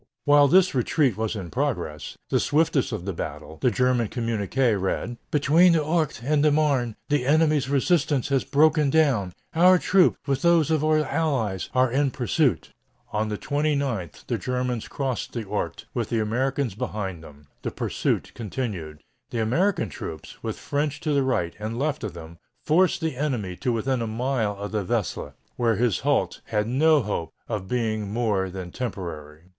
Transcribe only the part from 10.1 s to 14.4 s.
with those of our allies, are in pursuit." On the 29th the